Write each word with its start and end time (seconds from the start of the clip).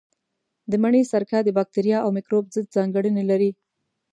د 0.71 0.73
مڼې 0.83 1.01
سرکه 1.11 1.37
د 1.43 1.49
باکتریا 1.57 1.97
او 2.05 2.09
مېکروب 2.15 2.45
ضد 2.55 2.65
ځانګړنې 2.75 3.23
لري. 3.31 3.51